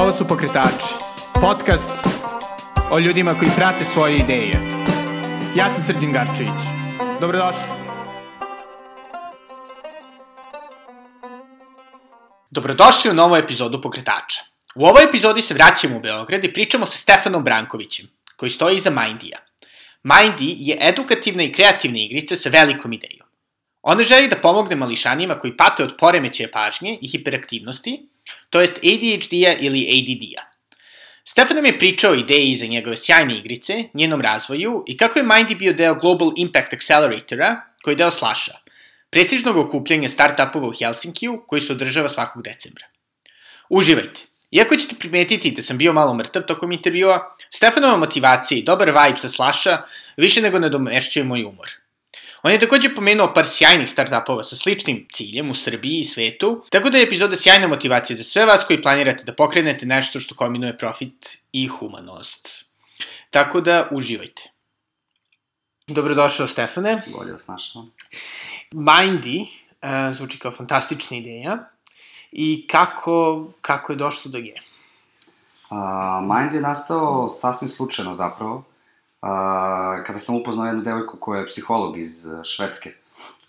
[0.00, 0.94] Ovo su Pokretači,
[1.40, 1.90] podcast
[2.90, 4.52] o ljudima koji prate svoje ideje.
[5.56, 6.60] Ja sam Srđan Garčević.
[7.20, 7.62] Dobrodošli.
[12.50, 14.40] Dobrodošli u novu epizodu Pokretača.
[14.74, 18.06] U ovoj epizodi se vraćamo u Beograd i pričamo sa Stefanom Brankovićem,
[18.36, 19.38] koji stoji iza Mindija.
[20.04, 23.26] Mindy je edukativna i kreativna igrica sa velikom idejom.
[23.82, 28.09] Ona želi da pomogne mališanima koji pate od poremećaja pažnje i hiperaktivnosti,
[28.50, 30.50] to jest ADHD-a ili ADD-a.
[31.24, 35.24] Stefan nam je pričao o ideji iza njegove sjajne igrice, njenom razvoju i kako je
[35.24, 38.52] Mindy bio deo Global Impact Acceleratora, koji je deo Slasha,
[39.10, 42.86] prestižnog okupljanja start-upova u Helsinkiju, koji se održava svakog decembra.
[43.68, 44.20] Uživajte!
[44.50, 49.18] Iako ćete primetiti da sam bio malo mrtav tokom intervjua, Stefanova motivacija i dobar vibe
[49.18, 49.82] sa Slasha
[50.16, 51.68] više nego nadomešćuje moj umor.
[52.42, 56.90] On je takođe pomenuo par sjajnih startupova sa sličnim ciljem u Srbiji i svetu, tako
[56.90, 60.78] da je epizoda sjajna motivacija za sve vas koji planirate da pokrenete nešto što kombinuje
[60.78, 62.70] profit i humanost.
[63.30, 64.50] Tako da uživajte.
[65.86, 67.02] Dobrodošao Stefane.
[67.06, 67.86] Bolje vas našao.
[68.72, 71.58] Mindy uh, zvuči kao fantastična ideja
[72.32, 74.54] i kako, kako je došlo do nje?
[75.70, 78.64] Uh, Mind je nastao sasvim slučajno zapravo.
[79.22, 79.28] Uh,
[80.06, 82.90] kada sam upoznao jednu devojku koja je psiholog iz e, Švedske,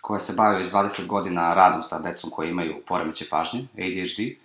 [0.00, 4.36] koja se bavi već 20 godina radom sa decom koji imaju poremeće pažnje, ADHD.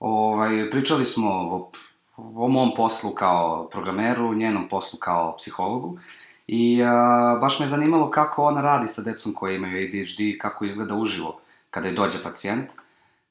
[0.00, 1.70] Ovaj, pričali smo o,
[2.16, 5.98] o mom poslu kao programeru, njenom poslu kao psihologu.
[6.46, 10.94] I a, baš me zanimalo kako ona radi sa decom koji imaju ADHD, kako izgleda
[10.94, 12.70] uživo kada je dođe pacijent.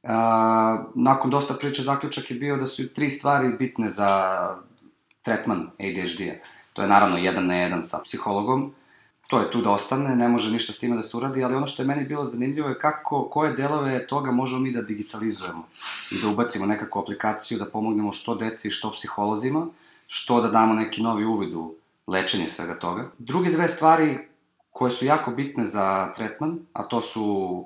[0.03, 4.49] A, nakon dosta priče zaključak je bio da su tri stvari bitne za
[5.21, 6.35] tretman ADHD-a.
[6.75, 8.73] To je naravno jedan na jedan sa psihologom,
[9.27, 11.67] to je tu da ostane, ne može ništa s time da se uradi, ali ono
[11.67, 15.67] što je meni bilo zanimljivo je kako, koje delove toga možemo mi da digitalizujemo
[16.11, 19.67] i da ubacimo nekakvu aplikaciju, da pomognemo što deci, što psiholozima,
[20.07, 21.75] što da damo neki novi uvid u
[22.07, 23.11] lečenje svega toga.
[23.17, 24.19] Druge dve stvari
[24.71, 27.65] koje su jako bitne za tretman, a to su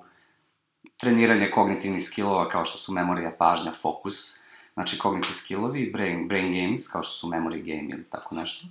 [0.98, 4.40] treniranje kognitivnih skillova kao što su memorija, pažnja, fokus,
[4.74, 8.66] znači kognitivni skillovi, brain, brain games kao što su memory game ili tako nešto,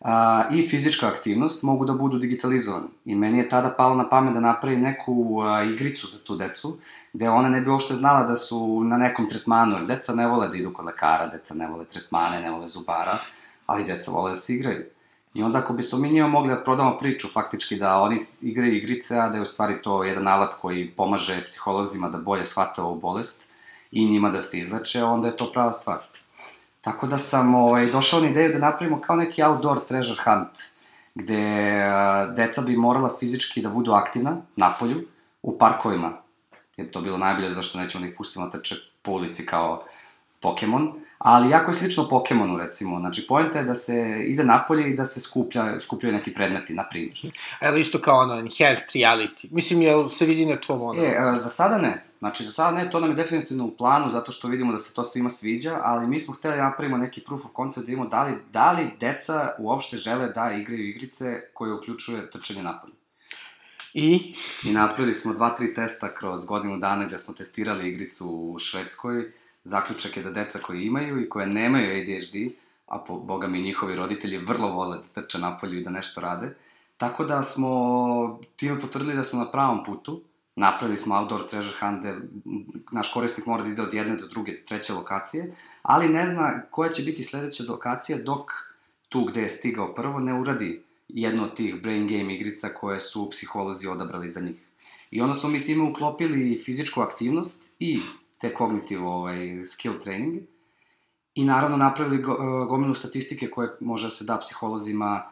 [0.00, 2.86] a, i fizička aktivnost mogu da budu digitalizovane.
[3.04, 6.76] I meni je tada palo na pamet da napravi neku a, igricu za tu decu,
[7.12, 10.48] gde ona ne bi uopšte znala da su na nekom tretmanu, jer deca ne vole
[10.48, 13.18] da idu kod lekara, deca ne vole tretmane, ne vole zubara,
[13.66, 14.84] ali deca vole da se igraju.
[15.34, 19.18] I onda ako bismo mi njima mogli da prodamo priču, faktički da oni igraju igrice,
[19.18, 23.00] a da je u stvari to jedan alat koji pomaže psiholozima da bolje shvate ovu
[23.00, 23.48] bolest
[23.92, 25.98] i njima da se izleče, onda je to prava stvar.
[26.88, 30.58] Tako da sam ovaj, došao na ideju da napravimo kao neki outdoor treasure hunt,
[31.14, 35.02] gde a, deca bi morala fizički da budu aktivna, na polju,
[35.42, 36.12] u parkovima.
[36.76, 39.84] Je to bilo najbolje zašto nećemo da ih pustimo trče po ulici kao
[40.40, 42.98] Pokemon, ali jako je slično Pokemonu, recimo.
[42.98, 46.88] Znači, pojenta je da se ide napolje i da se skuplja, skupljaju neki predmeti, na
[46.90, 47.18] primjer.
[47.60, 49.48] Ali isto kao ono, enhanced reality.
[49.50, 51.02] Mislim, jel se vidi na tvom ono?
[51.02, 52.07] E, a, za sada ne.
[52.18, 54.94] Znači, za sada ne, to nam je definitivno u planu, zato što vidimo da se
[54.94, 58.06] to svima sviđa, ali mi smo hteli da napravimo neki proof of concept, da vidimo
[58.06, 62.94] da li, da li deca uopšte žele da igraju igrice koje uključuje trčanje napolje.
[63.94, 64.34] I?
[64.64, 69.32] I napravili smo dva, tri testa kroz godinu dana gde smo testirali igricu u Švedskoj,
[69.64, 72.34] zaključak je da deca koji imaju i koje nemaju ADHD,
[72.86, 76.54] a po, boga mi njihovi roditelji vrlo vole da trče napolju i da nešto rade,
[76.96, 80.22] tako da smo time potvrdili da smo na pravom putu,
[80.58, 82.16] napravili smo outdoor treasure hunt gde
[82.92, 85.52] naš korisnik mora da ide od jedne do druge, do treće lokacije,
[85.82, 88.50] ali ne zna koja će biti sledeća lokacija dok
[89.08, 93.30] tu gde je stigao prvo ne uradi jednu od tih brain game igrica koje su
[93.30, 94.56] psiholozi odabrali za njih.
[95.10, 98.00] I onda smo mi time uklopili fizičku aktivnost i
[98.38, 100.42] te kognitiv ovaj, skill training
[101.34, 102.24] i naravno napravili e,
[102.68, 105.30] gomilu statistike koje može da se da psiholozima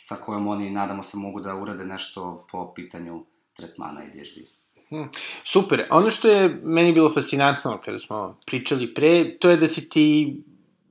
[0.00, 4.59] sa kojom oni, nadamo se, mogu da urade nešto po pitanju tretmana ADHD.
[4.90, 5.08] Hmm.
[5.44, 5.86] Super.
[5.90, 10.36] Ono što je meni bilo fascinantno kada smo pričali pre, to je da si ti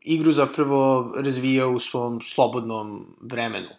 [0.01, 3.69] igru zapravo razvijao u svom slobodnom vremenu.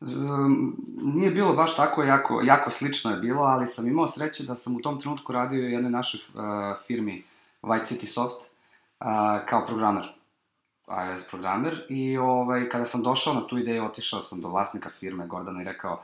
[0.00, 4.54] Um, nije bilo baš tako, jako, jako slično je bilo, ali sam imao sreće da
[4.54, 6.42] sam u tom trenutku radio u jednoj našoj uh,
[6.86, 7.24] firmi
[7.62, 8.36] White City Soft
[9.00, 9.06] uh,
[9.46, 10.04] kao programer,
[11.08, 15.26] iOS programer i ovaj, kada sam došao na tu ideju, otišao sam do vlasnika firme
[15.26, 16.00] Gordana i rekao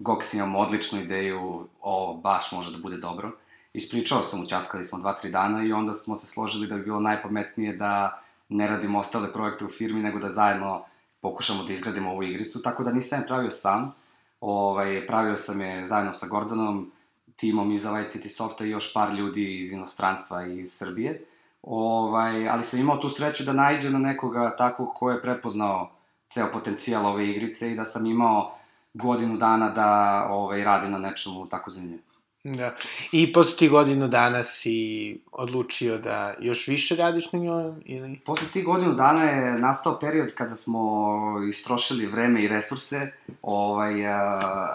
[0.00, 3.32] Gox, imam odličnu ideju, ovo baš može da bude dobro.
[3.72, 7.00] Ispričao sam, učaskali smo dva, tri dana i onda smo se složili da bi bilo
[7.00, 10.84] najpametnije da ne radimo ostale projekte u firmi, nego da zajedno
[11.20, 13.94] pokušamo da izgradimo ovu igricu, tako da nisam je pravio sam,
[14.40, 16.92] ovaj, pravio sam je zajedno sa Gordonom,
[17.36, 21.24] timom iz Light City Softa i još par ljudi iz inostranstva i iz Srbije,
[21.62, 25.90] Ovaj, ali sam imao tu sreću da najđem na nekoga takvog ko je prepoznao
[26.28, 28.52] ceo potencijal ove igrice i da sam imao
[28.94, 32.10] godinu dana da ovaj, radim na nečemu tako zanimljivo.
[32.44, 32.74] Da.
[33.12, 37.72] I posle ti godinu dana si odlučio da još više radiš na njoj?
[37.84, 38.20] Ili?
[38.24, 43.94] Posle tih godinu dana je nastao period kada smo istrošili vreme i resurse ovaj,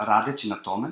[0.00, 0.88] radeći na tome.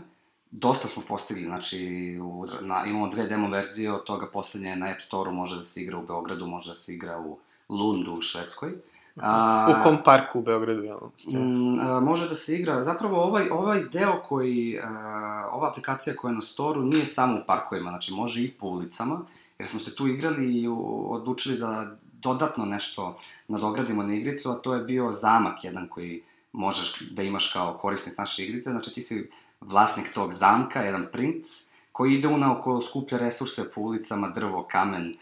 [0.50, 1.78] Dosta smo postigli, znači
[2.22, 5.82] u, na, imamo dve demo verzije, od toga poslednje na App Store-u može da se
[5.82, 7.38] igra u Beogradu, može da se igra u
[7.68, 8.68] Lundu u Švedskoj.
[8.68, 8.78] Uh,
[9.16, 10.98] A, u kom parku u Beogradu, jel?
[11.28, 16.30] Mm, a, može da se igra, zapravo ovaj, ovaj deo koji, a, ova aplikacija koja
[16.30, 19.20] je na storu nije samo u parkovima, znači može i po ulicama,
[19.58, 20.68] jer smo se tu igrali i
[21.08, 23.16] odlučili da dodatno nešto
[23.48, 26.22] nadogradimo na igricu, a to je bio zamak jedan koji
[26.52, 29.28] možeš da imaš kao korisnik naše igrice, znači ti si
[29.60, 31.46] vlasnik tog zamka, jedan princ,
[31.92, 35.14] koji ide unaoko, skuplja resurse po ulicama, drvo, kamen,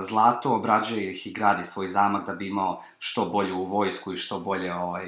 [0.00, 4.40] zlato, obrađuje ih i gradi svoj zamak da bi imao što bolju vojsku i što
[4.40, 5.04] bolje ovaj,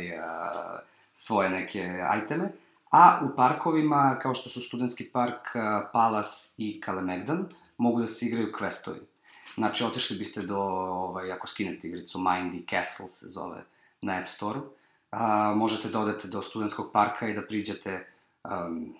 [1.12, 2.52] svoje neke ajteme.
[2.90, 5.48] A u parkovima, kao što su Studenski park,
[5.92, 9.00] Palas i Kalemegdan, mogu da se igraju questovi.
[9.54, 13.64] Znači, otišli biste do, ovaj, ako skinete igricu Mindy Castle se zove
[14.02, 14.62] na App Store-u,
[15.54, 18.06] možete da odete do Studenskog parka i da priđete
[18.44, 18.94] um,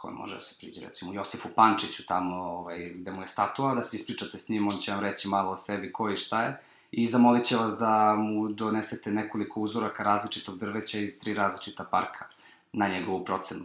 [0.00, 3.82] koje može da se priđe, recimo Josifu Pančiću tamo, ovaj, gde mu je statua, da
[3.82, 6.58] se ispričate s njim, on će vam reći malo o sebi ko i šta je,
[6.90, 12.24] i zamolit će vas da mu donesete nekoliko uzoraka različitog drveća iz tri različita parka
[12.72, 13.64] na njegovu procenu.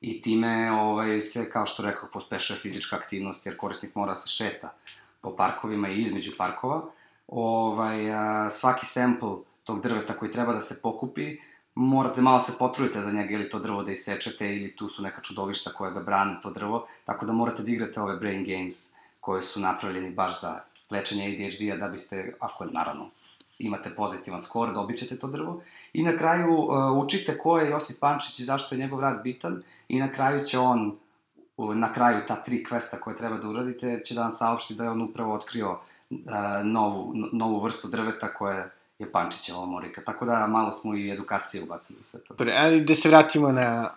[0.00, 4.28] I time ovaj, se, kao što rekao, pospešuje fizička aktivnost, jer korisnik mora da se
[4.28, 4.74] šeta
[5.20, 6.82] po parkovima i između parkova.
[7.28, 9.30] Ovaj, a, svaki sample
[9.64, 11.36] tog drveta koji treba da se pokupi,
[11.78, 15.22] morate malo se potrudite za njega ili to drvo da isečete ili tu su neka
[15.22, 18.74] čudovišta koja ga brane to drvo, tako da morate da igrate ove brain games
[19.20, 20.60] koje su napravljeni baš za
[20.90, 23.10] lečenje ADHD-a da biste, ako naravno
[23.58, 25.62] imate pozitivan skor, dobit ćete to drvo.
[25.92, 29.62] I na kraju uh, učite ko je Josip Pančić i zašto je njegov rad bitan
[29.88, 30.96] i na kraju će on
[31.74, 34.90] na kraju ta tri kvesta koje treba da uradite, će da vam saopšti da je
[34.90, 36.18] on upravo otkrio uh,
[36.64, 40.04] novu, novu vrstu drveta koje je Pančićeva morika.
[40.04, 42.34] Tako da malo smo i edukacije ubacili u sve to.
[42.34, 43.90] Pre, ali da se vratimo na,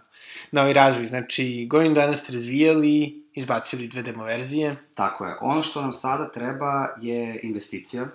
[0.51, 1.05] na ovaj razvoj.
[1.05, 4.75] Znači, godinu dana ste razvijali, izbacili dve demo verzije.
[4.95, 5.37] Tako je.
[5.41, 8.07] Ono što nam sada treba je investicija,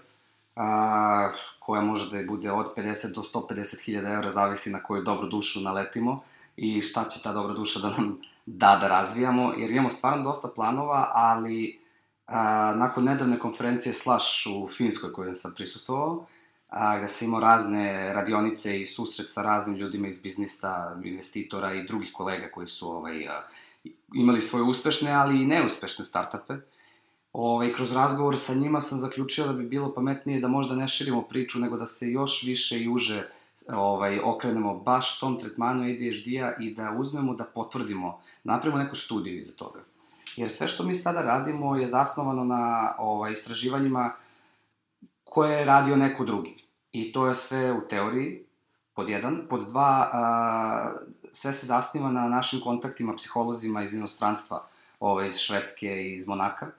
[0.57, 5.29] a, koja može da bude od 50 do 150 hiljada evra, zavisi na koju dobru
[5.29, 6.17] dušu naletimo
[6.57, 10.49] i šta će ta dobra duša da nam da da razvijamo, jer imamo stvarno dosta
[10.49, 11.81] planova, ali
[12.27, 16.27] a, nakon nedavne konferencije Slash u Finskoj kojoj sam prisustovao,
[16.69, 21.87] a, gde sam imao razne radionice i susret sa raznim ljudima iz biznisa, investitora i
[21.87, 23.47] drugih kolega koji su ovaj, a,
[24.15, 26.55] imali svoje uspešne, ali i neuspešne startupe.
[27.33, 31.23] Ovaj, kroz razgovor sa njima sam zaključio da bi bilo pametnije da možda ne širimo
[31.23, 33.29] priču, nego da se još više i uže
[33.73, 39.53] ovaj, okrenemo baš tom tretmanu ADHD-a i da uzmemo da potvrdimo, napravimo neku studiju iza
[39.53, 39.85] toga.
[40.37, 44.13] Jer sve što mi sada radimo je zasnovano na ovaj, istraživanjima
[45.37, 46.55] koje je radio neko drugi.
[46.93, 48.45] I to je sve u teoriji,
[48.95, 49.43] pod jedan.
[49.51, 50.95] Pod dva, a,
[51.33, 54.63] sve se zasniva na našim kontaktima psiholozima iz inostranstva,
[55.01, 56.71] ovaj, iz Švedske i iz Monaka,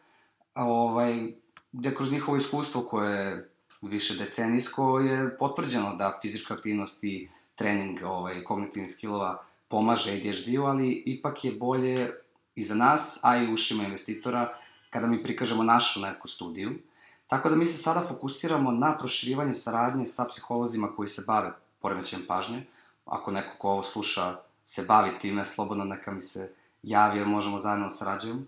[0.56, 1.34] ovaj,
[1.72, 3.50] gde kroz njihovo iskustvo koje je
[3.82, 11.04] više decenijsko je potvrđeno da fizička aktivnost i trening ovaj, kognitivnih skillova pomaže ADHD-u, ali
[11.06, 12.12] ipak je bolje
[12.56, 14.50] i za nas, a i ušima investitora,
[14.90, 16.80] kada mi prikažemo našu neku studiju,
[17.28, 22.26] Tako da mi se sada fokusiramo na proširivanje saradnje sa psiholozima koji se bave poremećajem
[22.28, 22.66] pažnje.
[23.06, 26.52] Ako neko ko ovo sluša se bavi time, slobodno neka mi se
[26.84, 28.42] javi možemo zajedno da sarađujemo.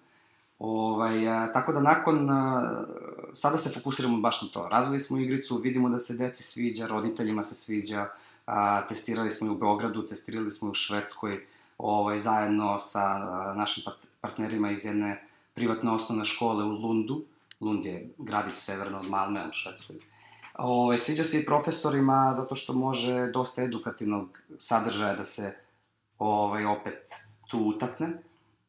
[0.60, 2.86] Ovaj, a, tako da nakon, a,
[3.34, 4.68] sada se fokusiramo baš na to.
[4.72, 8.10] Razvili smo igricu, vidimo da se deci sviđa, roditeljima se sviđa,
[8.46, 11.46] a, testirali smo i u Beogradu, testirali smo i u Švedskoj,
[11.78, 13.84] ovaj, zajedno sa a, našim
[14.22, 17.22] partnerima iz jedne privatne osnovne škole u Lundu,
[17.60, 19.96] Lund je gradić severno od Malme u Švedskoj.
[19.96, 25.56] Ove, ovaj, sviđa se i profesorima zato što može dosta edukativnog sadržaja da se
[26.20, 27.16] ovaj, opet
[27.48, 28.10] tu utakne.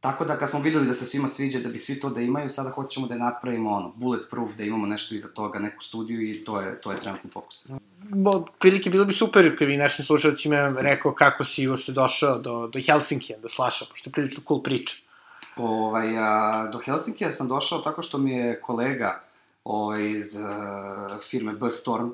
[0.01, 2.49] Tako da kad smo videli da se svima sviđa da bi svi to da imaju,
[2.49, 6.45] sada hoćemo da je napravimo ono, bulletproof, da imamo nešto iza toga, neku studiju i
[6.45, 7.69] to je, to je trenutni fokus.
[7.99, 12.67] Bo, prilike bilo bi super kad bi našim slušalcima rekao kako si uopšte došao do,
[12.67, 14.97] do Helsinkija, do Slaša, pošto je prilično cool priča.
[15.57, 19.23] Ovaj, a, do Helsinkija sam došao tako što mi je kolega
[19.65, 22.11] ovaj, iz uh, firme B-Storm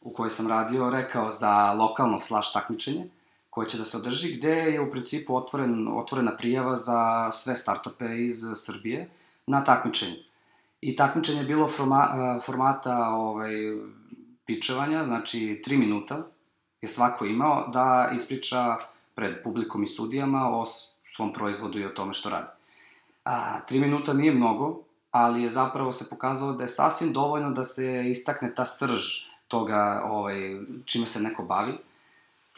[0.00, 3.10] u kojoj sam radio rekao za lokalno slash takmičenje
[3.50, 8.24] koje će da se održi, gde je u principu otvoren, otvorena prijava za sve startupe
[8.24, 9.08] iz Srbije
[9.46, 10.16] na takmičenje.
[10.80, 13.52] I takmičenje je bilo forma, formata ovaj,
[14.46, 16.26] pičevanja, znači 3 minuta
[16.82, 18.76] je svako imao da ispriča
[19.14, 20.64] pred publikom i sudijama o
[21.08, 22.50] svom proizvodu i o tome što radi.
[23.30, 27.64] A, tri minuta nije mnogo, ali je zapravo se pokazalo da je sasvim dovoljno da
[27.64, 29.02] se istakne ta srž
[29.48, 30.38] toga ovaj,
[30.84, 31.78] čime se neko bavi.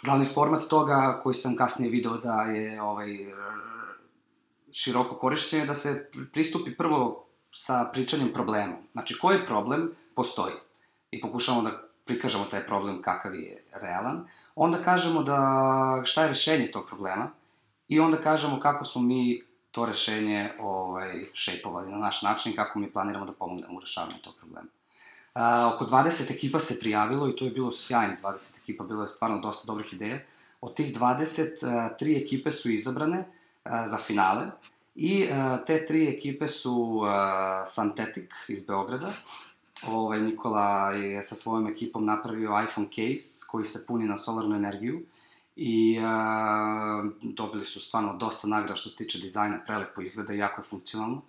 [0.04, 3.08] Glavni format toga koji sam kasnije video da je ovaj,
[4.72, 8.74] široko korišćen je da se pristupi prvo sa pričanjem problema.
[8.92, 10.54] Znači, koji problem postoji?
[11.10, 14.24] I pokušamo da prikažemo taj problem kakav je realan.
[14.54, 17.30] Onda kažemo da šta je rešenje tog problema
[17.88, 22.92] i onda kažemo kako smo mi to rešenje ovaj, šejpovali na naš način kako mi
[22.92, 24.68] planiramo da pomognemo u rešavanju tog problema.
[25.34, 29.08] A, oko 20 ekipa se prijavilo i to je bilo sjajno 20 ekipa, bilo je
[29.08, 30.18] stvarno dosta dobrih ideja.
[30.60, 33.24] Od tih 20, a, tri ekipe su izabrane
[33.64, 34.46] a, za finale
[34.94, 39.12] i a, te tri ekipe su a, Santetic iz Beograda,
[39.88, 45.02] ovaj, Nikola je sa svojom ekipom napravio iPhone case koji se puni na solarnu energiju
[45.56, 50.60] i a, dobili su stvarno dosta nagrada što se tiče dizajna, prelepo izgleda i jako
[50.60, 51.22] je funkcionalno.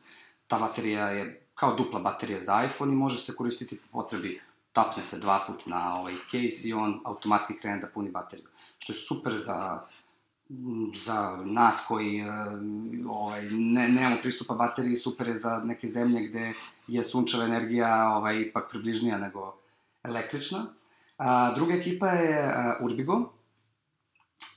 [0.48, 4.42] Ta baterija je kao dupla baterija za iPhone i može se koristiti po potrebi
[4.74, 8.48] tapne se dva put na ovaj case i on automatski krene da puni bateriju.
[8.78, 9.82] Što je super za
[11.06, 12.26] za nas koji e,
[13.10, 16.54] ovaj, ne, nemamo pristupa bateriji, super je za neke zemlje gde
[16.88, 19.56] je sunčeva energija ovaj, ipak približnija nego
[20.04, 20.66] električna.
[21.18, 23.33] A, druga ekipa je a, Urbigo,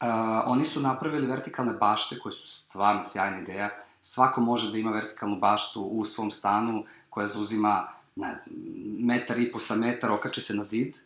[0.01, 0.09] Uh,
[0.47, 3.71] oni su napravili vertikalne bašte koje su stvarno sjajna ideja.
[4.01, 8.57] Svako može da ima vertikalnu baštu u svom stanu koja zauzima, ne znam,
[9.01, 10.97] metar i po sa metar, okače se na zid.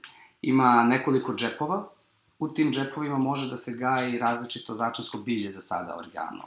[0.42, 1.88] Ima nekoliko džepova.
[2.38, 6.42] U tim džepovima može da se gaji različito začansko bilje za sada, organo,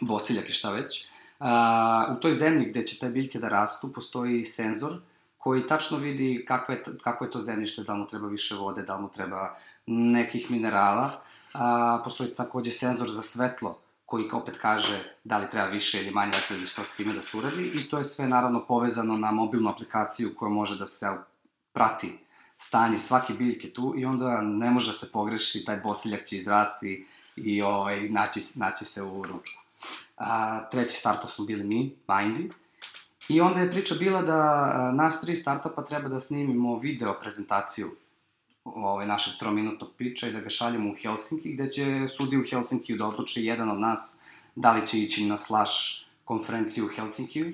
[0.00, 1.06] bosiljak i šta već.
[1.40, 5.00] Uh, u toj zemlji gde će te biljke da rastu postoji senzor
[5.38, 8.98] koji tačno vidi kakvo je, kako je to zemljište, da mu treba više vode, da
[8.98, 9.54] mu treba
[9.86, 11.22] nekih minerala.
[11.54, 16.32] A, postoji takođe senzor za svetlo koji opet kaže da li treba više ili manje
[16.34, 17.72] vetla ili što s time da se uradi.
[17.74, 21.06] I to je sve naravno povezano na mobilnu aplikaciju koja može da se
[21.72, 22.18] prati
[22.56, 27.06] stanje svake biljke tu i onda ne može da se pogreši, taj bosiljak će izrasti
[27.36, 29.62] i ovaj, naći, naći se u ručku.
[30.16, 32.50] A, treći startup smo bili mi, Mindy,
[33.28, 34.40] i onda je priča bila da
[34.74, 37.90] a, nas tri startupa treba da snimimo video prezentaciju
[38.64, 42.96] ovaj, našeg trominutnog piča i da ga šaljemo u Helsinki, gde će sudi u Helsinkiju
[42.96, 44.16] da odluči jedan od nas
[44.54, 45.72] da li će ići na slash
[46.24, 47.52] konferenciju u Helsinkiju.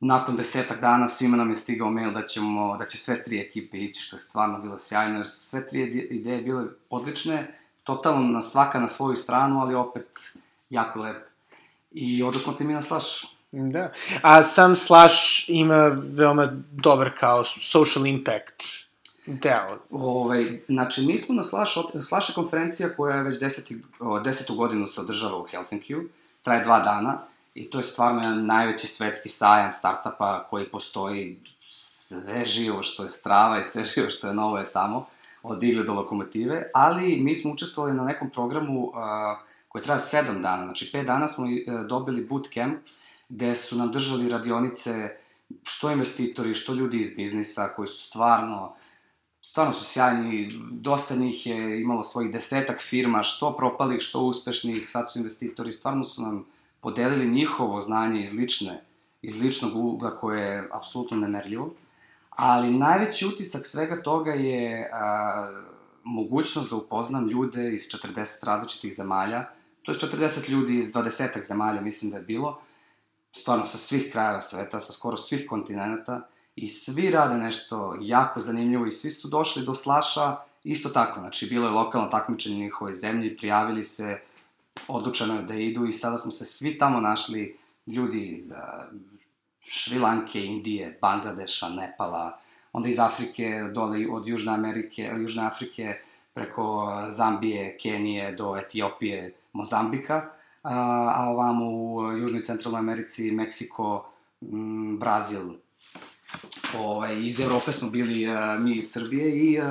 [0.00, 3.78] Nakon desetak dana svima nam je stigao mail da, ćemo, da će sve tri ekipe
[3.78, 8.40] ići, što je stvarno bilo sjajno, jer su sve tri ideje bile odlične, totalno na
[8.40, 10.32] svaka na svoju stranu, ali opet
[10.70, 11.26] jako lepo.
[11.92, 13.37] I odosmo ti mi na slash.
[13.52, 13.92] Da.
[14.22, 18.62] A sam Slash ima veoma dobar kao social impact
[19.26, 19.78] deo.
[19.90, 21.72] Ovaj, znači, mi smo na Slash,
[22.08, 23.82] Slash konferencija koja je već deseti,
[24.24, 26.08] desetu godinu se održava u Helsinkiju,
[26.42, 27.18] traje dva dana
[27.54, 33.08] i to je stvarno jedan najveći svetski sajam startapa koji postoji sve živo što je
[33.08, 35.06] strava i sve živo što je novo je tamo,
[35.42, 38.94] od igle do lokomotive, ali mi smo učestvovali na nekom programu uh,
[39.68, 42.78] koji traje sedam dana, znači pet dana smo uh, dobili bootcamp
[43.28, 45.16] gde su nam držali radionice
[45.62, 48.74] što investitori, što ljudi iz biznisa koji su stvarno
[49.48, 55.12] stvarno su sjajni, dosta njih je imalo svojih desetak firma, što propalih, što uspešnih, sad
[55.12, 56.46] su investitori, stvarno su nam
[56.80, 58.84] podelili njihovo znanje iz lične,
[59.22, 61.74] iz ličnog ugla koje je apsolutno nemerljivo.
[62.30, 65.62] Ali najveći utisak svega toga je a,
[66.04, 69.44] mogućnost da upoznam ljude iz 40 različitih zemalja,
[69.82, 72.60] to je 40 ljudi iz 20 zemalja, mislim da je bilo,
[73.40, 78.86] stvarno sa svih krajeva sveta, sa skoro svih kontinenta, i svi rade nešto jako zanimljivo
[78.86, 82.94] i svi su došli do Slaša isto tako, znači bilo je lokalno takmičenje u njihovoj
[82.94, 84.18] zemlji, prijavili se,
[84.88, 88.52] odlučeno je da idu i sada smo se svi tamo našli, ljudi iz
[89.60, 92.36] Šrilanke, Indije, Bangladeša, Nepala,
[92.72, 95.98] onda iz Afrike, dole od Južne Amerike, Južne Afrike,
[96.34, 100.30] preko Zambije, Kenije do Etiopije, Mozambika,
[100.74, 104.10] a ovamo u Južnoj Centralnoj Americi, Meksiko,
[104.98, 105.52] Brazil,
[106.76, 109.66] Ovaj, iz Evrope smo bili uh, mi iz Srbije i uh,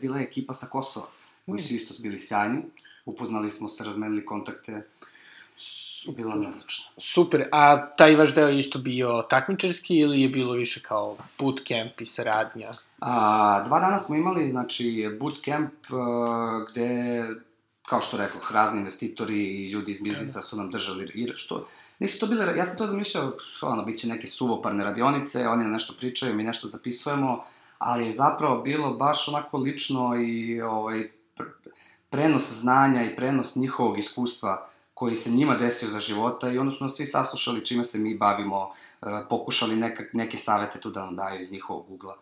[0.00, 1.06] bila je ekipa sa Kosova,
[1.46, 2.62] koji su isto bili sjajni.
[3.06, 4.86] Upoznali smo se, razmenili kontakte.
[6.16, 6.84] Bilo je odlično.
[6.98, 12.06] Super, a taj vaš deo isto bio takmičarski ili je bilo više kao bootcamp i
[12.06, 12.70] saradnja?
[13.00, 15.98] A, dva dana smo imali, znači, bootcamp uh,
[16.70, 17.22] gde
[17.88, 21.66] kao što rekao, razni investitori i ljudi iz biznica su nam držali, i što,
[21.98, 23.32] nisu to bile, ja sam to zamišljao,
[23.62, 27.44] ono, bit će neke suvoparne radionice, oni nešto pričaju, mi nešto zapisujemo,
[27.78, 31.10] ali je zapravo bilo baš onako lično i ovaj,
[32.10, 36.84] prenos znanja i prenos njihovog iskustva koji se njima desio za života i onda su
[36.84, 38.70] nas svi saslušali čime se mi bavimo,
[39.02, 42.16] e, pokušali neka, neke savete tu da nam daju iz njihovog ugla.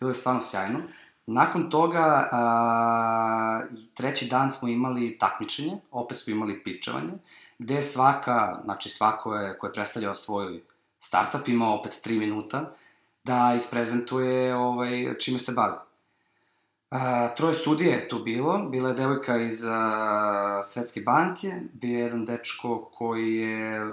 [0.00, 0.80] Bilo je stvarno sjajno.
[1.26, 3.60] Nakon toga, a,
[3.94, 7.12] treći dan smo imali takmičenje, opet smo imali pičevanje,
[7.58, 10.62] gde svaka, znači svako je, ko je predstavljao svoj
[10.98, 12.70] startup, imao opet 3 minuta
[13.24, 15.76] da isprezentuje ovaj, čime se bavi.
[16.90, 22.04] A, troje sudije je tu bilo, bila je devojka iz a, Svetske banke, bio je
[22.04, 23.92] jedan dečko koji je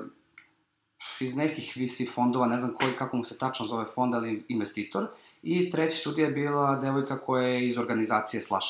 [1.20, 5.08] iz nekih VC fondova, ne znam koji, kako mu se tačno zove fond, ali investitor,
[5.44, 8.68] i treći sudija je bila devojka koja je iz organizacije Slash.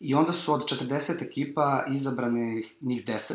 [0.00, 3.34] I onda su od 40 ekipa izabrane njih 10,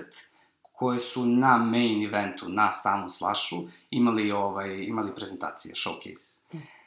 [0.81, 3.55] koje su na main eventu, na samom Slashu,
[3.91, 6.41] imali, ovaj, imali prezentacije, showcase.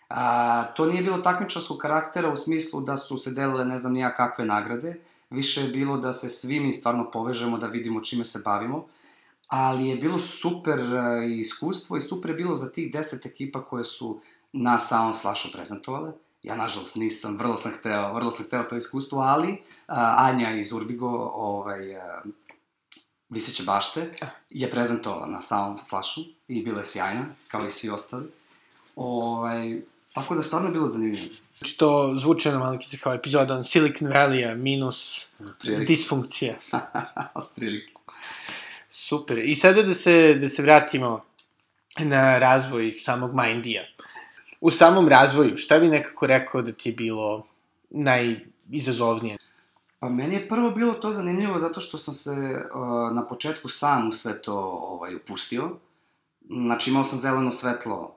[0.08, 4.14] A, to nije bilo takmičarskog karaktera u smislu da su se delile ne znam nija
[4.14, 5.00] kakve nagrade,
[5.30, 8.86] više je bilo da se svi mi stvarno povežemo, da vidimo čime se bavimo,
[9.46, 13.84] ali je bilo super uh, iskustvo i super je bilo za tih 10 ekipa koje
[13.84, 14.20] su
[14.52, 16.12] na samom Slashu prezentovale.
[16.42, 19.58] Ja, nažalost, nisam, vrlo sam hteo, vrlo sam hteo to iskustvo, ali uh,
[20.16, 22.02] Anja iz Urbigo, ovaj, uh,
[23.28, 24.10] Viseće bašte,
[24.50, 28.26] je prezentovala na samom Slashu i bila je sjajna, kao i svi ostali.
[28.96, 29.80] Ovaj,
[30.12, 31.34] tako da stvarno je bilo zanimljivo.
[31.58, 35.28] Znači to zvuče na malikice kao epizoda on Silicon Valley-a minus
[35.60, 35.84] Prilike.
[35.84, 36.54] disfunkcija.
[37.34, 37.92] Otprilike.
[38.96, 39.38] Super.
[39.38, 41.20] I sada da se, da se vratimo
[41.98, 43.82] na razvoj samog Mindija.
[44.60, 47.46] U samom razvoju, šta bi nekako rekao da ti je bilo
[47.90, 49.36] najizazovnije?
[49.98, 54.08] Pa meni je prvo bilo to zanimljivo zato što sam se uh, na početku sam
[54.08, 54.56] u sve to
[54.88, 55.70] ovaj, upustio.
[56.48, 58.14] Znači imao sam zeleno svetlo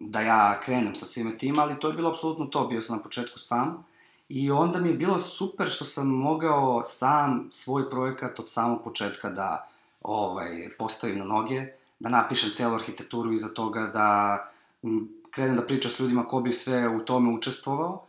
[0.00, 3.02] da ja krenem sa svime tim, ali to je bilo apsolutno to, bio sam na
[3.02, 3.84] početku sam.
[4.28, 9.30] I onda mi je bilo super što sam mogao sam svoj projekat od samog početka
[9.30, 9.66] da
[10.00, 11.66] ovaj, postavim na noge,
[11.98, 14.38] da napišem celu arhitekturu iza toga, da
[15.30, 18.00] krenem da pričam s ljudima ko bi sve u tome učestvovao,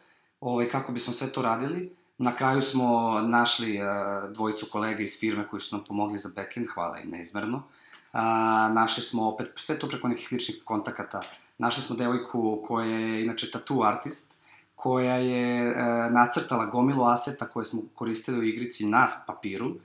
[0.41, 1.95] ovaj, kako bismo sve to radili.
[2.17, 6.67] Na kraju smo našli uh, dvojicu kolega iz firme koji su nam pomogli za backend,
[6.73, 7.57] hvala im neizmerno.
[7.57, 8.19] Uh,
[8.73, 11.21] našli smo opet, sve to preko nekih ličnih kontakata,
[11.57, 14.37] našli smo devojku koja je inače tattoo artist,
[14.75, 15.75] koja je uh,
[16.11, 19.75] nacrtala gomilu aseta koje smo koristili u igrici na papiru,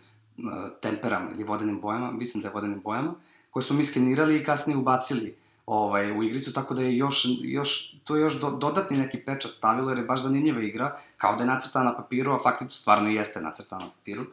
[0.80, 3.14] temperama ili vodenim bojama, mislim da je vodenim bojama,
[3.50, 7.94] koje smo mi skenirali i kasnije ubacili ovaj, u igricu, tako da je još, još,
[8.04, 11.42] to je još do, dodatni neki pečat stavilo, jer je baš zanimljiva igra, kao da
[11.42, 14.26] je nacrtana na papiru, a faktično stvarno jeste nacrtana na papiru.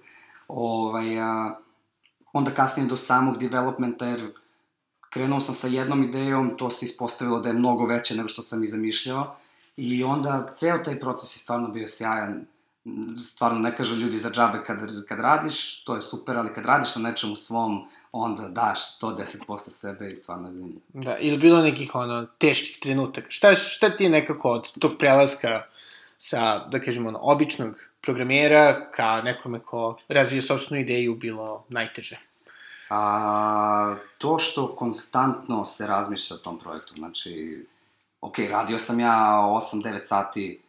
[0.47, 1.55] Ovaj, a,
[2.33, 4.31] onda kasnije do samog developmenta, jer
[5.09, 8.63] krenuo sam sa jednom idejom, to se ispostavilo da je mnogo veće nego što sam
[8.63, 9.35] i zamišljao,
[9.77, 12.45] i onda ceo taj proces je stvarno bio sjajan,
[13.17, 16.95] stvarno ne kažu ljudi za džabe kad, kad radiš, to je super, ali kad radiš
[16.95, 20.81] na nečemu svom, onda daš 110% sebe i stvarno je zanimljivo.
[20.93, 23.31] Da, ili bilo nekih ono, teških trenutaka.
[23.31, 25.63] Šta, šta ti nekako od tog prelaska
[26.17, 32.19] sa, da kažemo, ono, običnog programera ka nekome ko razvije sobstvenu ideju bilo najteže?
[32.89, 37.65] A, to što konstantno se razmišlja o tom projektu, znači,
[38.21, 40.62] ok, radio sam ja 8-9 sati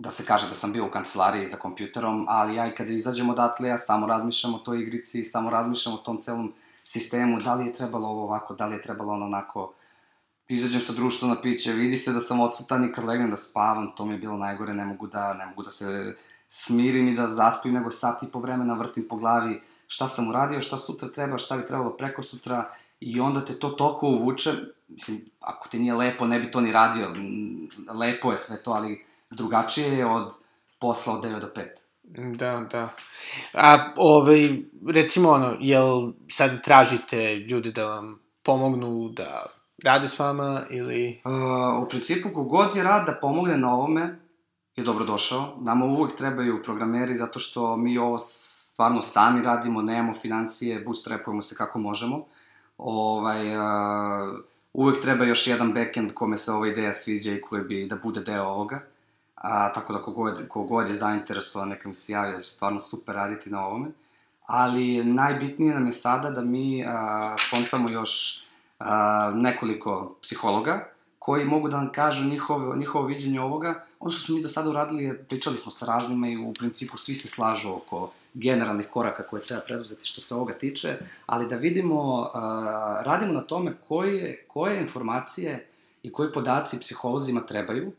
[0.00, 3.30] da se kaže da sam bio u kancelariji za kompjuterom, ali ja i kada izađem
[3.30, 6.52] odatle, ja samo razmišljam o toj igrici, samo razmišljam o tom celom
[6.84, 9.72] sistemu, da li je trebalo ovo ovako, da li je trebalo ono onako,
[10.48, 13.88] izađem sa društva na piće, vidi se da sam odsutan i kad legnem da spavam,
[13.96, 16.14] to mi je bilo najgore, ne mogu da, ne mogu da se
[16.48, 20.60] smirim i da zaspim, nego sat i po vremena vrtim po glavi šta sam uradio,
[20.60, 22.68] šta sutra treba, šta bi trebalo preko sutra
[23.00, 24.52] i onda te to toliko uvuče,
[24.88, 27.14] mislim, ako ti nije lepo, ne bi to ni radio,
[27.94, 30.32] lepo je sve to, ali drugačije je od
[30.80, 31.66] posla od 9 do 5.
[32.36, 32.88] Da, da.
[33.54, 34.58] A, ovaj,
[34.88, 39.46] recimo, ono, jel sad tražite ljude da vam pomognu da
[39.84, 41.22] rade s vama ili...
[41.24, 44.18] Uh, u principu, kogod je rad da pomogne na ovome,
[44.76, 45.56] je dobrodošao.
[45.60, 51.54] Nama uvek trebaju programeri zato što mi ovo stvarno sami radimo, nemamo financije, bootstrapujemo se
[51.54, 52.24] kako možemo.
[52.78, 54.38] Ovaj, uh,
[54.72, 58.20] uvek treba još jedan backend kome se ova ideja sviđa i koji bi da bude
[58.20, 58.80] deo ovoga.
[59.36, 63.14] A, tako da kogod, kogod je zainteresovan, neka mi se javi da će stvarno super
[63.14, 63.88] raditi na ovome.
[64.46, 68.42] Ali najbitnije nam je sada da mi a, kontamo još
[68.78, 70.96] a, nekoliko psihologa
[71.26, 73.84] koji mogu da nam kažu njihovo, njihovo viđenje ovoga.
[74.00, 76.98] Ono što smo mi do sada uradili je, pričali smo sa raznima i u principu
[76.98, 80.96] svi se slažu oko generalnih koraka koje treba preduzeti što se ovoga tiče,
[81.26, 82.28] ali da vidimo, uh,
[83.02, 85.66] radimo na tome koje, koje informacije
[86.02, 87.92] i koji podaci psiholozima trebaju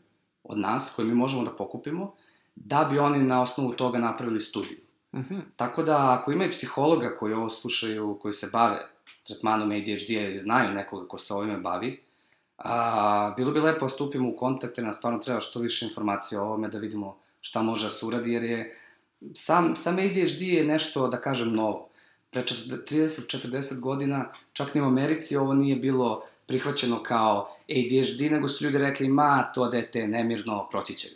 [0.48, 2.12] od nas, koje mi možemo da pokupimo,
[2.54, 4.78] da bi oni na osnovu toga napravili studiju.
[5.12, 5.40] Mm -hmm.
[5.56, 8.78] Tako da, ako ima i psihologa koji ovo slušaju, koji se bave
[9.26, 12.00] tretmanom ADHD-a ili znaju nekoga ko se ovime bavi,
[12.58, 16.42] a, bilo bi lepo da stupimo u kontakt jer nam stvarno treba što više informacija
[16.42, 18.76] o ovome da vidimo šta može da se uradi, jer je
[19.34, 21.88] sam, sam ADHD je nešto, da kažem, novo.
[22.30, 28.64] Pre 30-40 godina, čak ni u Americi ovo nije bilo prihvaćeno kao ADHD, nego su
[28.64, 31.08] ljudi rekli, ma, to dete je nemirno, proći će.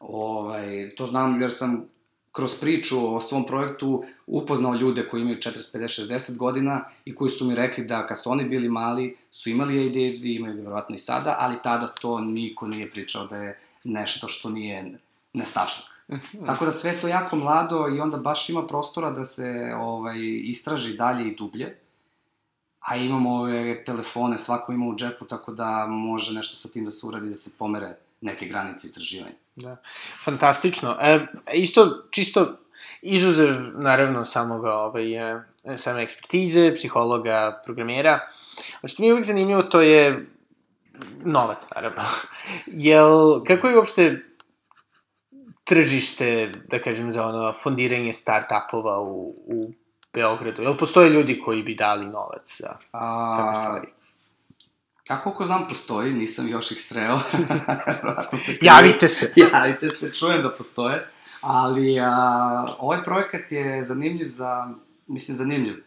[0.00, 1.88] Ovaj, to znam jer sam
[2.32, 7.30] kroz priču o svom projektu upoznao ljude koji imaju 40, 50, 60 godina i koji
[7.30, 10.98] su mi rekli da kad su oni bili mali su imali ADHD, imaju vjerovatno i
[10.98, 14.98] sada, ali tada to niko nije pričao da je nešto što nije
[15.32, 15.96] nestašnak.
[16.12, 16.44] Mhm.
[16.46, 20.96] Tako da sve to jako mlado i onda baš ima prostora da se ovaj, istraži
[20.96, 21.78] dalje i dublje.
[22.86, 26.90] A imamo ove telefone, svako ima u džepu, tako da može nešto sa tim da
[26.90, 29.34] se uradi, da se pomere neke granice istraživanja.
[29.56, 29.76] Da,
[30.24, 30.96] fantastično.
[31.00, 32.58] E, isto, čisto
[33.02, 35.42] izuzev, naravno, samoga, ovaj, e,
[35.76, 38.20] same ekspertize, psihologa, programera,
[38.84, 40.26] što mi je uvijek zanimljivo, to je
[41.24, 42.02] novac, naravno.
[42.66, 44.22] Jel, kako je uopšte
[45.64, 49.72] tržište, da kažem, za ono fondiranje start-upova u, u
[50.16, 50.62] Beogradu?
[50.62, 52.76] Jel postoje ljudi koji bi dali novac za
[53.38, 53.88] takve stvari?
[55.10, 57.18] Ja koliko znam postoji, nisam još ih sreo.
[58.44, 59.32] se Javite se!
[59.52, 61.08] Javite se, čujem da postoje.
[61.40, 64.74] Ali a, ovaj projekat je zanimljiv za,
[65.06, 65.84] mislim zanimljiv.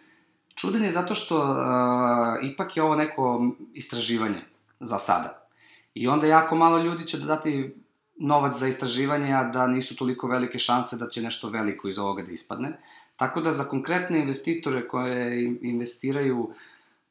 [0.56, 4.42] Čuden je zato što a, ipak je ovo neko istraživanje
[4.80, 5.48] za sada.
[5.94, 7.76] I onda jako malo ljudi će da dati
[8.20, 12.22] novac za istraživanje, a da nisu toliko velike šanse da će nešto veliko iz ovoga
[12.22, 12.78] da ispadne.
[13.20, 16.52] Tako da za konkretne investitore koje investiraju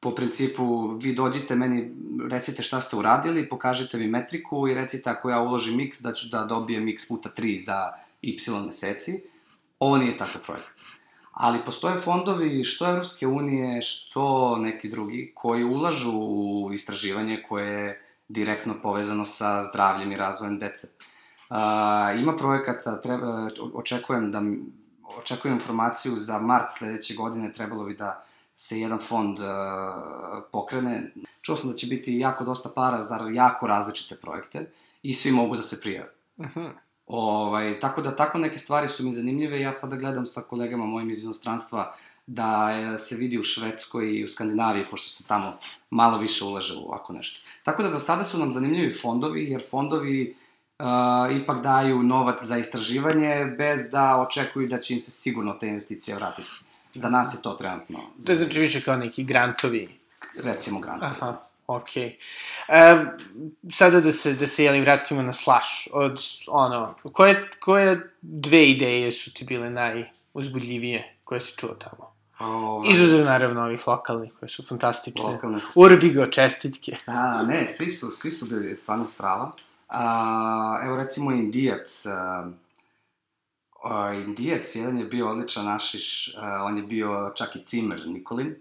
[0.00, 1.90] po principu vi dođite meni,
[2.30, 6.28] recite šta ste uradili, pokažite mi metriku i recite ako ja uložim x da ću
[6.28, 7.92] da dobijem x puta 3 za
[8.22, 9.20] y meseci.
[9.78, 10.70] Ovo nije takav projekat.
[11.32, 18.02] Ali postoje fondovi što Evropske unije, što neki drugi, koji ulažu u istraživanje koje je
[18.28, 20.88] direktno povezano sa zdravljem i razvojem dece.
[21.50, 24.42] Uh, ima projekata, treba, očekujem da
[25.16, 28.22] očekujem informaciju za mart sledeće godine, trebalo bi da
[28.54, 29.46] se jedan fond uh,
[30.52, 31.12] pokrene.
[31.42, 34.70] Čuo sam da će biti jako dosta para za jako različite projekte
[35.02, 36.12] i svi mogu da se prijave.
[36.36, 36.60] Uh mhm.
[36.60, 36.70] -huh.
[37.06, 39.60] Ovaj, tako da tako neke stvari su mi zanimljive.
[39.60, 41.94] Ja sada gledam sa kolegama mojim iz inostranstva
[42.26, 42.68] da
[42.98, 45.58] se vidi u Švedskoj i u Skandinaviji, pošto se tamo
[45.90, 47.48] malo više ulaže u ovako nešto.
[47.62, 50.47] Tako da za sada su nam zanimljivi fondovi, jer fondovi uh,
[51.42, 56.14] ipak daju novac za istraživanje bez da očekuju da će im se sigurno te investicije
[56.14, 56.48] vratiti.
[56.94, 57.98] Za nas je to trenutno.
[58.26, 59.88] To je znači više kao neki grantovi.
[60.36, 61.12] Recimo grantovi.
[61.20, 61.36] Aha.
[61.66, 61.96] Ok.
[61.96, 62.14] E,
[63.72, 65.88] sada da se, da se jeli, vratimo na Slash.
[65.92, 72.14] Od, ono, koje, koje dve ideje su ti bile najuzbudljivije koje si čuo tamo?
[72.38, 72.90] Ovaj...
[72.90, 75.30] Izuzev naravno ovih lokalnih koje su fantastične.
[75.30, 75.80] Lokalne su...
[75.80, 76.96] Urbigo, čestitke.
[77.06, 79.52] A, ne, svi su, svi su bili stvarno strava.
[79.88, 82.50] A, evo recimo Indijac, a,
[83.84, 88.54] a, Indijac, jedan je bio odličan našiš, a, on je bio čak i cimer Nikolin,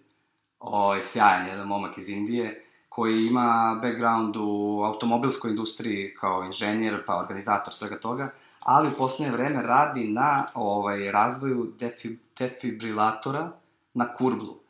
[0.59, 7.03] o, je sjajan jedan momak iz Indije, koji ima background u automobilskoj industriji kao inženjer,
[7.05, 13.51] pa organizator svega toga, ali u poslednje vreme radi na ovaj, razvoju defi, defibrilatora,
[13.93, 14.66] na kurblu.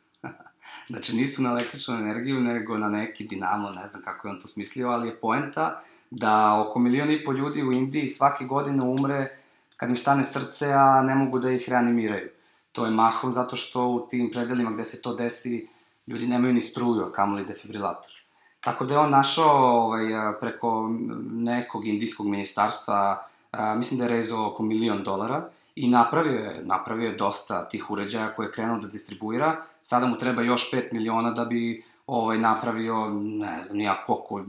[0.88, 4.48] Znači, nisu na električnu energiju, nego na neki dinamo, ne znam kako je on to
[4.48, 9.36] smislio, ali je poenta da oko milion i po ljudi u Indiji svake godine umre
[9.76, 12.28] kad im stane srce, a ne mogu da ih reanimiraju.
[12.72, 15.68] To je mahom zato što u tim predelima gde se to desi,
[16.06, 18.12] ljudi nemaju ni struju, a kamoli defibrilator.
[18.60, 20.02] Tako da je on našao ovaj,
[20.40, 20.90] preko
[21.30, 27.08] nekog indijskog ministarstva, a, mislim da je rezao oko milion dolara i napravio je, napravio
[27.08, 29.56] je dosta tih uređaja koje je krenuo da distribuira.
[29.88, 34.42] Sada mu treba još 5 miliona da bi ovaj, napravio, ne znam, nija koliko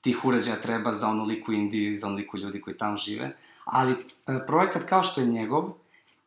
[0.00, 3.32] tih uređaja treba za onoliku Indiju i za onoliku ljudi koji tamo žive.
[3.64, 3.96] Ali e,
[4.46, 5.72] projekat kao što je njegov,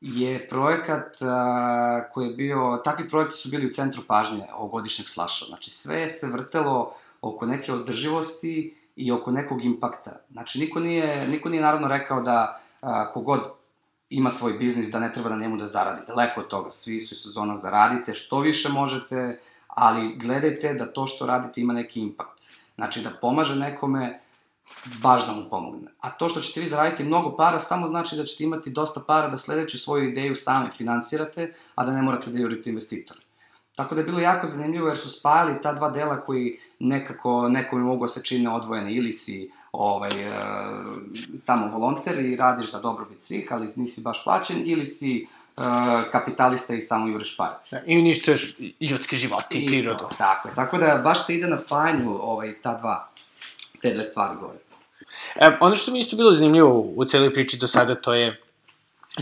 [0.02, 5.45] je projekat a, koji je bio, takvi projekti su bili u centru pažnje ovogodišnjeg slaša.
[5.45, 6.91] Znači sve se vrtelo
[7.22, 10.12] oko neke održivosti i oko nekog impakta.
[10.32, 13.59] Znači niko nije, niko nije naravno rekao da a, kogod
[14.10, 16.02] ima svoj biznis, da ne treba na njemu da zaradi.
[16.08, 21.26] Daleko od toga, svi su sezona zaradite, što više možete, ali gledajte da to što
[21.26, 22.41] radite ima neki impakt.
[22.76, 24.19] Znači da pomaže nekome
[25.02, 25.91] baš da mu pomogne.
[26.02, 29.28] A to što ćete vi zaraditi mnogo para, samo znači da ćete imati dosta para
[29.28, 33.19] da sledeću svoju ideju sami finansirate, a da ne morate da jurite investitore.
[33.80, 37.84] Tako da je bilo jako zanimljivo jer su spajali ta dva dela koji nekako nekome
[37.84, 38.94] mogu da se čine odvojene.
[38.94, 40.32] Ili si ovaj, e,
[41.46, 45.62] tamo volonter i radiš za dobrobit svih, ali nisi baš plaćen, ili si e,
[46.12, 47.56] kapitalista i samo juriš pare.
[47.72, 50.00] Da, I uništaš ljudske živote i, i prirodu.
[50.00, 50.56] To, tako je.
[50.56, 53.10] Tako da baš se ide na spajanju ovaj, ta dva,
[53.82, 54.58] te dve stvari gore.
[55.36, 58.42] E, ono što mi isto bilo zanimljivo u celoj priči do sada, to je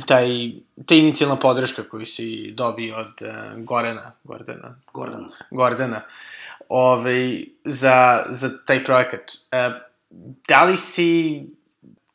[0.06, 0.52] taj,
[0.86, 6.02] ta inicijalna podrška koju si dobio od uh, Gorena, Gordana, Gordana, Gordana,
[6.70, 9.22] ovaj, za, za taj projekat.
[9.22, 9.76] Uh,
[10.48, 11.42] da li si,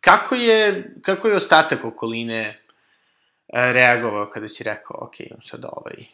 [0.00, 6.04] kako je, kako je ostatak okoline uh, reagovao kada si rekao, ok, imam sad ovaj,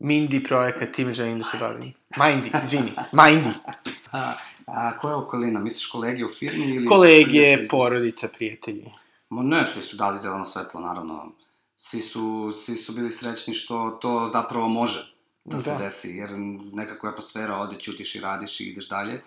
[0.00, 1.92] Mindy projekat, tim želim da se bavim.
[2.16, 3.52] Mindy, izvini, Mindy.
[4.12, 4.32] A,
[4.66, 5.60] a koja je okolina?
[5.60, 6.86] Misliš kolege u firmi ili...
[6.86, 7.68] Kolege, prijatelji?
[7.68, 8.84] porodica, prijatelji.
[9.28, 11.32] Ma ne, svi su dali zeleno svetlo, naravno.
[11.76, 15.62] Svi su, svi su bili srećni što to zapravo može da, da.
[15.62, 16.30] se desi, jer
[16.72, 19.22] nekako je atmosfera, ode, ćutiš i radiš i ideš dalje.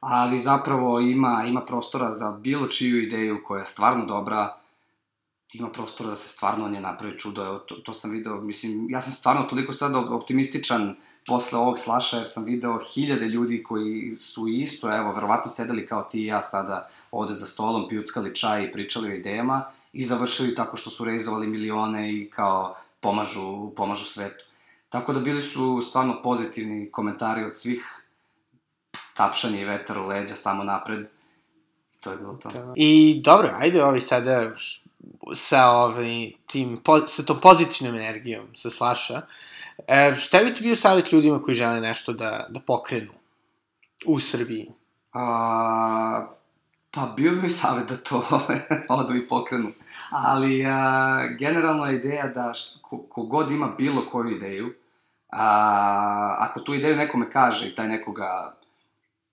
[0.00, 4.56] Ali zapravo ima, ima prostora za bilo čiju ideju koja je stvarno dobra,
[5.52, 8.86] ima prostora da se stvarno on je napravi čudo, evo, to, to sam video, mislim,
[8.90, 14.10] ja sam stvarno toliko sad optimističan posle ovog slaša, jer sam video hiljade ljudi koji
[14.10, 18.64] su isto, evo, verovatno sedeli kao ti i ja sada ovde za stolom, pijuckali čaj
[18.64, 24.04] i pričali o idejama i završili tako što su reizovali milione i kao pomažu, pomažu
[24.04, 24.44] svetu.
[24.88, 28.04] Tako da bili su stvarno pozitivni komentari od svih,
[29.14, 31.08] tapšanje i vetar u leđa samo napred,
[32.00, 32.50] to je bilo to.
[32.76, 34.52] I dobro, ajde ovi sada
[35.34, 39.22] sa, ovaj, tim, po, sa tom pozitivnom energijom sa Slaša,
[39.86, 43.12] e, šta bi ti bio savjet ljudima koji žele nešto da, da pokrenu
[44.06, 44.70] u Srbiji?
[45.12, 46.26] A,
[46.90, 48.22] pa bio bi savjet da to
[48.98, 49.72] odu i pokrenu.
[50.10, 52.52] Ali a, generalno je ideja da
[53.08, 54.74] kogod ima bilo koju ideju,
[55.32, 58.56] a, ako tu ideju nekome kaže i taj nekoga,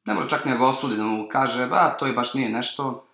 [0.06, 3.06] ne mora čak ne ga osudi, da mu kaže, ba, to i baš nije nešto,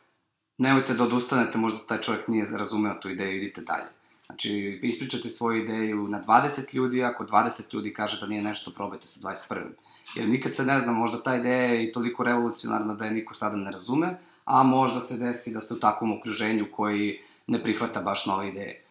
[0.58, 3.97] nemojte da odustanete, možda taj čovjek nije razumeo tu ideju, idite dalje.
[4.28, 9.08] Znači, ispričate svoju ideju na 20 ljudi, ako 20 ljudi kaže da nije nešto, probajte
[9.08, 9.62] sa 21.
[10.16, 13.34] Jer nikad se ne zna, možda ta ideja je i toliko revolucionarna da je niko
[13.34, 18.02] sada ne razume, a možda se desi da ste u takvom okruženju koji ne prihvata
[18.02, 18.84] baš nove ideje.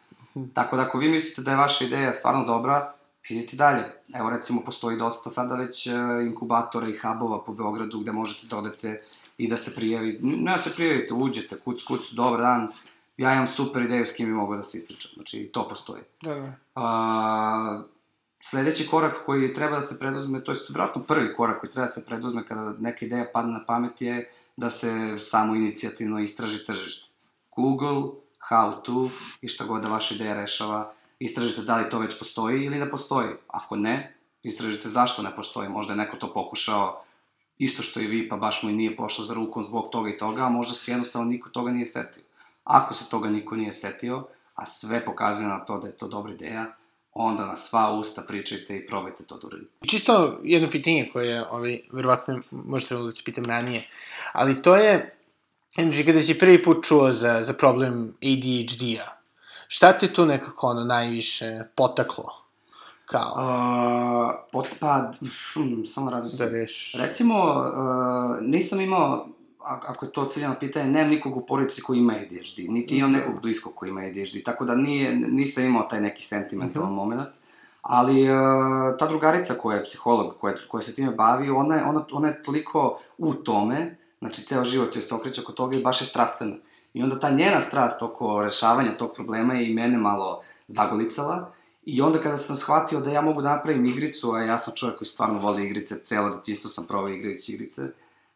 [0.55, 2.95] Tako da ako vi mislite da je vaša ideja stvarno dobra,
[3.29, 3.85] idite dalje.
[4.15, 5.93] Evo recimo postoji dosta sada već e,
[6.27, 9.01] inkubatora i hubova po Beogradu gde možete da odete
[9.39, 12.69] i da se prijavi, ne da se prijavite, uđete, kuc, kuc, dobar dan,
[13.17, 15.11] ja imam super ideju s kim mi mogu da se ispričam.
[15.15, 16.03] Znači, to postoji.
[16.23, 16.53] Da, da.
[16.75, 17.83] A,
[18.41, 21.93] sledeći korak koji treba da se preduzme, to je vratno prvi korak koji treba da
[21.93, 24.27] se preduzme kada neka ideja padne na pamet je
[24.57, 27.11] da se samo inicijativno istraži tržište.
[27.57, 28.03] Google,
[28.51, 32.65] how to i šta god da vaša ideja rešava, istražite da li to već postoji
[32.65, 33.29] ili ne postoji.
[33.49, 35.69] Ako ne, istražite zašto ne postoji.
[35.69, 37.03] Možda je neko to pokušao
[37.59, 40.19] isto što i vi, pa baš mu i nije pošlo za rukom zbog toga i
[40.19, 42.23] toga, a možda se jednostavno niko toga nije setio.
[42.67, 44.25] Ako se toga niko nije setio,
[44.55, 46.67] a sve pokazuje na to da je to dobra ideja,
[47.13, 49.89] onda na sva usta pričajte i probajte to da uradite.
[49.89, 53.89] Čisto jedno pitanje koje, ovaj, verovatno možete da ti pitam ranije,
[54.33, 55.19] ali to je,
[55.75, 59.17] znači kada si prvi put čuo za, za problem ADHD-a,
[59.69, 62.43] šta te tu nekako ono najviše potaklo?
[63.05, 63.35] Kao?
[63.39, 65.11] Uh, pot, pa,
[65.53, 66.49] hm, samo razmislim.
[66.49, 66.95] Da reš.
[66.99, 69.29] Recimo, uh, nisam imao,
[69.67, 73.43] ako je to ciljeno pitanje, nemam nikog u porodici koji ima ADHD, niti imam nekog
[73.43, 76.97] bliskog koji ima ADHD, tako da nije, nisam imao taj neki sentimentalan mm -hmm.
[76.97, 77.29] moment.
[77.83, 78.39] Ali uh,
[78.99, 82.43] ta drugarica koja je psiholog, koja, koja se time bavi, ona je, ona, ona je
[82.43, 86.57] toliko u tome, znači ceo život joj se okreće oko toga i baš je strastvena.
[86.95, 91.51] I onda ta njena strast oko rešavanja tog problema je i mene malo zagolicala.
[91.85, 94.99] I onda kada sam shvatio da ja mogu da napravim igricu, a ja sam čovjek
[94.99, 97.83] koji stvarno voli igrice, celo detinjstvo sam probao igrajući igrice,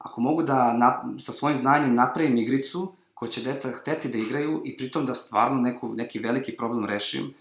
[0.01, 4.63] ako mogu da na, sa svojim znanjem napravim igricu koju će deca hteti da igraju
[4.65, 7.35] i pritom da stvarno neku, neki veliki problem rešim,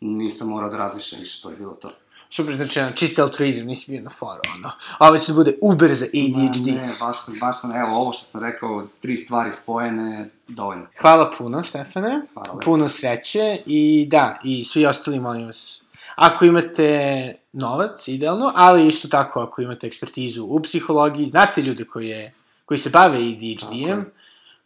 [0.00, 1.90] nisam morao da razmišljam više, to je bilo to.
[2.30, 4.70] Super, znači, ono, čisti altruizam, nisi bio na foru, ono.
[4.98, 6.66] A ovo će da bude Uber za ADHD.
[6.66, 10.86] Ma, ne, baš sam, baš sam, evo, ovo što sam rekao, tri stvari spojene, dovoljno.
[11.00, 12.22] Hvala puno, Stefane.
[12.34, 12.60] Hvala.
[12.64, 15.81] Puno sreće i da, i svi ostali, molim vas,
[16.14, 22.08] ako imate novac, idealno, ali isto tako ako imate ekspertizu u psihologiji, znate ljude koji,
[22.08, 22.32] je,
[22.64, 24.04] koji se bave ADHD-em,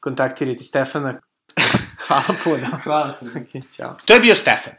[0.00, 1.20] kontaktirajte Stefana.
[2.06, 2.78] Hvala puno.
[2.84, 3.26] Hvala se.
[3.26, 3.96] Okay, ćao.
[4.04, 4.72] To je bio Stefan.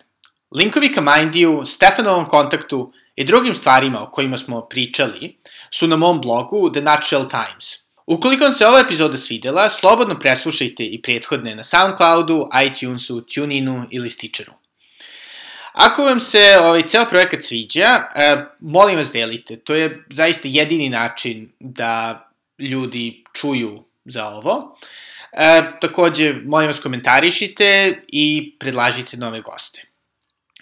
[0.52, 5.38] Linkovi ka Mindiju, Stefanovom kontaktu i drugim stvarima o kojima smo pričali
[5.72, 7.88] su na mom blogu The Nutshell Times.
[8.06, 14.10] Ukoliko vam se ova epizoda svidela, slobodno preslušajte i prethodne na Soundcloudu, iTunesu, TuneInu ili
[14.10, 14.54] Stitcheru.
[15.78, 19.58] Ako vam se ovaj ceo projekat sviđa, eh, molim vas delite.
[19.58, 22.24] To je zaista jedini način da
[22.60, 24.78] ljudi čuju za ovo.
[25.32, 29.84] E, takođe, molim vas komentarišite i predlažite nove goste.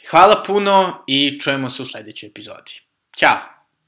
[0.10, 2.82] Hvala puno i čujemo se u sledećoj epizodi.
[3.17, 3.55] Ćao!